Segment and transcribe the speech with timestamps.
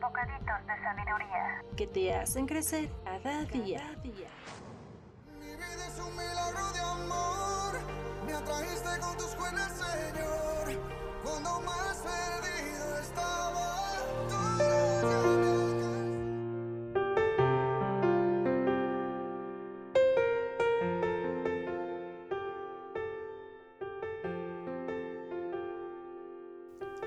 [0.00, 1.62] Bocaditos de sabiduría.
[1.76, 3.82] que te hacen crecer cada día.
[4.02, 4.10] Mi
[5.46, 7.80] vida es un milagro de amor.
[8.26, 10.80] Me atrajiste con tus buenas, Señor.
[11.24, 13.96] Cuando más perdido estaba,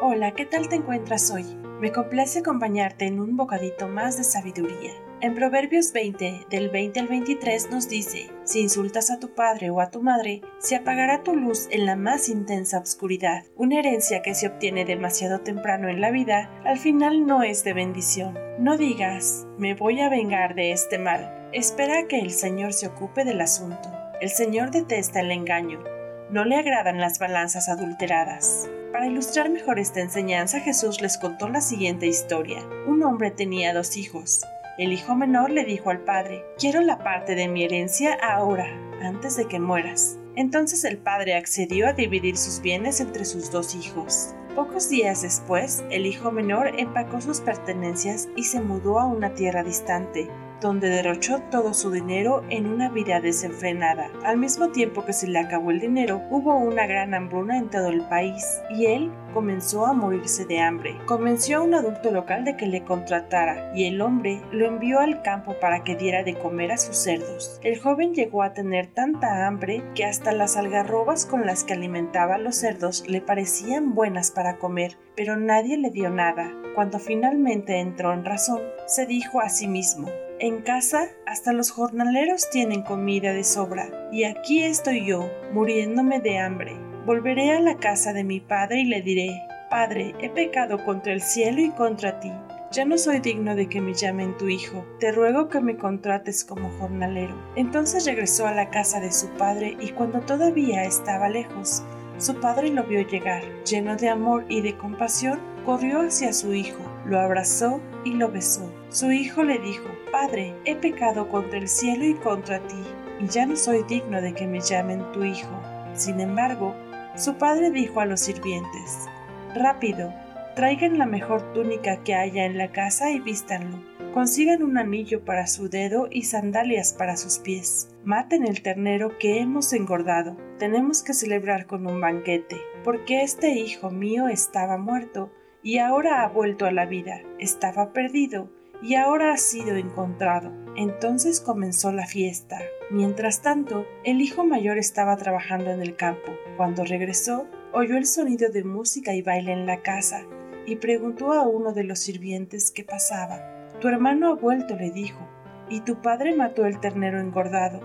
[0.00, 1.44] Hola, ¿qué tal te encuentras hoy?
[1.78, 4.92] Me complace acompañarte en un bocadito más de sabiduría.
[5.20, 9.82] En Proverbios 20, del 20 al 23 nos dice, si insultas a tu padre o
[9.82, 13.44] a tu madre, se apagará tu luz en la más intensa oscuridad.
[13.56, 17.74] Una herencia que se obtiene demasiado temprano en la vida, al final no es de
[17.74, 18.38] bendición.
[18.58, 21.50] No digas, me voy a vengar de este mal.
[21.52, 23.92] Espera que el Señor se ocupe del asunto.
[24.22, 25.84] El Señor detesta el engaño.
[26.30, 28.66] No le agradan las balanzas adulteradas.
[28.96, 32.66] Para ilustrar mejor esta enseñanza, Jesús les contó la siguiente historia.
[32.86, 34.40] Un hombre tenía dos hijos.
[34.78, 38.64] El hijo menor le dijo al padre, quiero la parte de mi herencia ahora,
[39.02, 40.16] antes de que mueras.
[40.34, 44.34] Entonces el padre accedió a dividir sus bienes entre sus dos hijos.
[44.54, 49.62] Pocos días después, el hijo menor empacó sus pertenencias y se mudó a una tierra
[49.62, 50.30] distante,
[50.60, 54.10] donde derrochó todo su dinero en una vida desenfrenada.
[54.24, 57.88] Al mismo tiempo que se le acabó el dinero, hubo una gran hambruna en todo
[57.88, 60.96] el país y él comenzó a morirse de hambre.
[61.04, 65.22] Convenció a un adulto local de que le contratara y el hombre lo envió al
[65.22, 67.60] campo para que diera de comer a sus cerdos.
[67.62, 72.36] El joven llegó a tener tanta hambre que hasta las algarrobas con las que alimentaba
[72.36, 76.52] a los cerdos le parecían buenas para comer, pero nadie le dio nada.
[76.74, 80.08] Cuando finalmente entró en razón, se dijo a sí mismo,
[80.38, 86.38] en casa hasta los jornaleros tienen comida de sobra, y aquí estoy yo, muriéndome de
[86.38, 86.76] hambre.
[87.06, 89.30] Volveré a la casa de mi padre y le diré,
[89.70, 92.32] Padre, he pecado contra el cielo y contra ti.
[92.70, 94.84] Ya no soy digno de que me llamen tu hijo.
[95.00, 97.34] Te ruego que me contrates como jornalero.
[97.56, 101.82] Entonces regresó a la casa de su padre y cuando todavía estaba lejos,
[102.18, 103.42] su padre lo vio llegar.
[103.64, 108.70] Lleno de amor y de compasión, corrió hacia su hijo, lo abrazó y lo besó.
[108.88, 112.82] Su hijo le dijo, Padre, he pecado contra el cielo y contra ti,
[113.20, 115.50] y ya no soy digno de que me llamen tu hijo.
[115.94, 116.74] Sin embargo,
[117.16, 119.06] su padre dijo a los sirvientes,
[119.54, 120.12] Rápido,
[120.54, 123.78] traigan la mejor túnica que haya en la casa y vístanlo.
[124.12, 127.90] Consigan un anillo para su dedo y sandalias para sus pies.
[128.04, 130.36] Maten el ternero que hemos engordado.
[130.58, 135.30] Tenemos que celebrar con un banquete, porque este hijo mío estaba muerto
[135.66, 137.22] y ahora ha vuelto a la vida.
[137.40, 138.48] Estaba perdido
[138.82, 140.52] y ahora ha sido encontrado.
[140.76, 142.60] Entonces comenzó la fiesta.
[142.92, 146.30] Mientras tanto, el hijo mayor estaba trabajando en el campo.
[146.56, 150.22] Cuando regresó, oyó el sonido de música y baile en la casa
[150.66, 153.40] y preguntó a uno de los sirvientes qué pasaba.
[153.80, 155.26] Tu hermano ha vuelto, le dijo,
[155.68, 157.80] y tu padre mató el ternero engordado.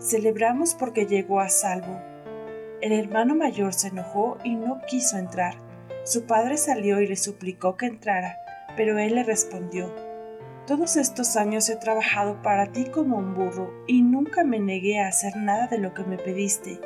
[0.00, 1.98] Celebramos porque llegó a salvo.
[2.82, 5.71] El hermano mayor se enojó y no quiso entrar.
[6.04, 8.36] Su padre salió y le suplicó que entrara,
[8.76, 9.94] pero él le respondió,
[10.66, 15.06] Todos estos años he trabajado para ti como un burro y nunca me negué a
[15.06, 16.80] hacer nada de lo que me pediste.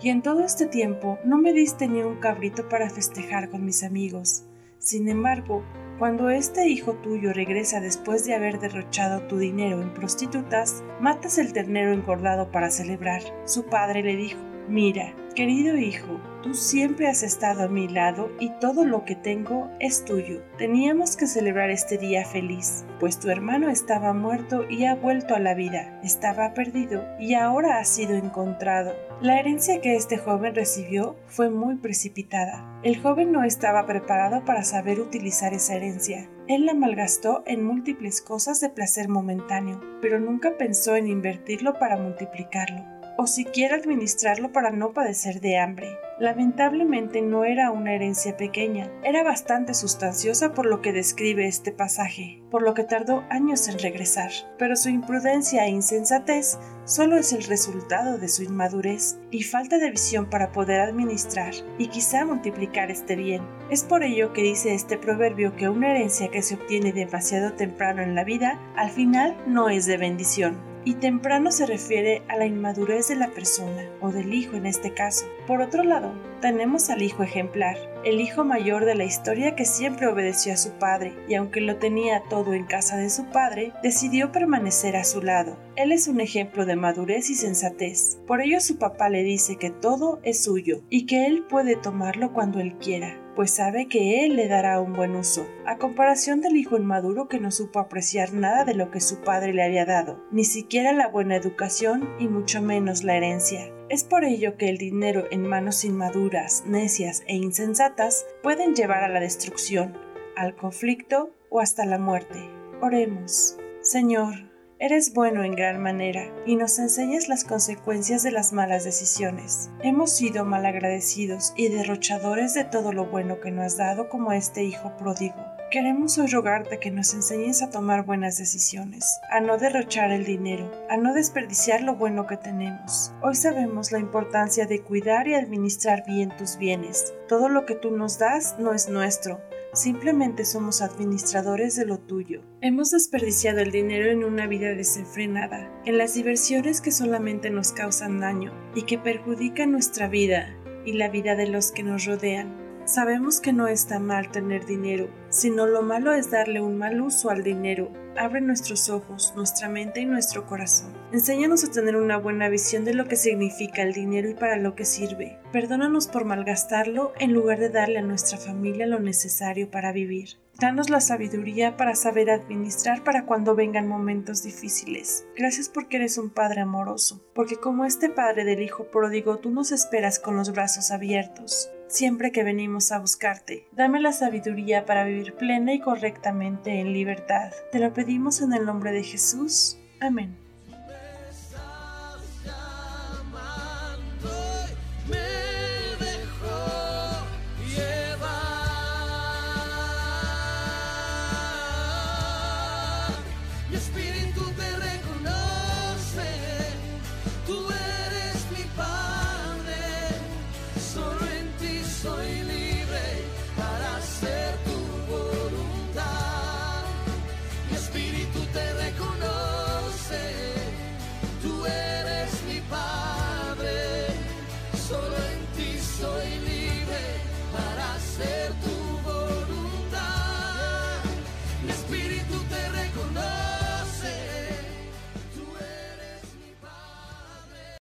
[0.00, 3.82] Y en todo este tiempo no me diste ni un cabrito para festejar con mis
[3.82, 4.44] amigos.
[4.78, 5.62] Sin embargo,
[5.98, 11.52] cuando este hijo tuyo regresa después de haber derrochado tu dinero en prostitutas, matas el
[11.52, 13.22] ternero engordado para celebrar.
[13.44, 18.50] Su padre le dijo, Mira, querido hijo, tú siempre has estado a mi lado y
[18.60, 20.42] todo lo que tengo es tuyo.
[20.58, 25.38] Teníamos que celebrar este día feliz, pues tu hermano estaba muerto y ha vuelto a
[25.40, 28.94] la vida, estaba perdido y ahora ha sido encontrado.
[29.20, 32.80] La herencia que este joven recibió fue muy precipitada.
[32.82, 36.28] El joven no estaba preparado para saber utilizar esa herencia.
[36.48, 41.96] Él la malgastó en múltiples cosas de placer momentáneo, pero nunca pensó en invertirlo para
[41.96, 42.91] multiplicarlo.
[43.16, 45.98] O siquiera administrarlo para no padecer de hambre.
[46.18, 52.40] Lamentablemente no era una herencia pequeña, era bastante sustanciosa por lo que describe este pasaje,
[52.50, 57.42] por lo que tardó años en regresar, pero su imprudencia e insensatez solo es el
[57.44, 63.16] resultado de su inmadurez y falta de visión para poder administrar y quizá multiplicar este
[63.16, 63.42] bien.
[63.70, 68.02] Es por ello que dice este proverbio que una herencia que se obtiene demasiado temprano
[68.02, 72.46] en la vida, al final no es de bendición y temprano se refiere a la
[72.46, 75.26] inmadurez de la persona, o del hijo en este caso.
[75.46, 80.08] Por otro lado, tenemos al hijo ejemplar, el hijo mayor de la historia que siempre
[80.08, 84.30] obedeció a su padre, y aunque lo tenía todo en casa de su padre, decidió
[84.30, 85.56] permanecer a su lado.
[85.76, 88.18] Él es un ejemplo de madurez y sensatez.
[88.26, 92.34] Por ello su papá le dice que todo es suyo, y que él puede tomarlo
[92.34, 96.56] cuando él quiera pues sabe que Él le dará un buen uso, a comparación del
[96.56, 100.22] hijo inmaduro que no supo apreciar nada de lo que su padre le había dado,
[100.30, 103.72] ni siquiera la buena educación y mucho menos la herencia.
[103.92, 109.08] Es por ello que el dinero en manos inmaduras, necias e insensatas pueden llevar a
[109.10, 109.98] la destrucción,
[110.34, 112.38] al conflicto o hasta la muerte.
[112.80, 113.58] Oremos.
[113.82, 119.70] Señor, Eres bueno en gran manera y nos enseñas las consecuencias de las malas decisiones.
[119.80, 124.64] Hemos sido malagradecidos y derrochadores de todo lo bueno que nos has dado como este
[124.64, 125.36] hijo pródigo.
[125.72, 130.70] Queremos hoy rogarte que nos enseñes a tomar buenas decisiones, a no derrochar el dinero,
[130.90, 133.14] a no desperdiciar lo bueno que tenemos.
[133.22, 137.14] Hoy sabemos la importancia de cuidar y administrar bien tus bienes.
[137.26, 139.40] Todo lo que tú nos das no es nuestro,
[139.74, 142.42] Simplemente somos administradores de lo tuyo.
[142.60, 148.20] Hemos desperdiciado el dinero en una vida desenfrenada, en las diversiones que solamente nos causan
[148.20, 150.54] daño y que perjudican nuestra vida
[150.84, 152.61] y la vida de los que nos rodean.
[152.84, 157.30] Sabemos que no está mal tener dinero, sino lo malo es darle un mal uso
[157.30, 157.92] al dinero.
[158.18, 161.01] Abre nuestros ojos, nuestra mente y nuestro corazón.
[161.12, 164.74] Enséñanos a tener una buena visión de lo que significa el dinero y para lo
[164.74, 165.38] que sirve.
[165.52, 170.38] Perdónanos por malgastarlo en lugar de darle a nuestra familia lo necesario para vivir.
[170.58, 175.26] Danos la sabiduría para saber administrar para cuando vengan momentos difíciles.
[175.36, 179.70] Gracias porque eres un Padre amoroso, porque como este Padre del Hijo pródigo tú nos
[179.70, 183.68] esperas con los brazos abiertos siempre que venimos a buscarte.
[183.72, 187.52] Dame la sabiduría para vivir plena y correctamente en libertad.
[187.70, 189.78] Te lo pedimos en el nombre de Jesús.
[190.00, 190.41] Amén.